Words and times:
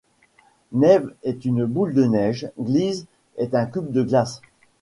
Neve 0.71 1.13
est 1.21 1.45
une 1.45 1.63
boule 1.65 1.93
de 1.93 2.05
neige, 2.05 2.49
Gliz 2.59 3.05
est 3.37 3.53
un 3.53 3.67
cube 3.67 3.91
de 3.91 4.01
glace. 4.01 4.41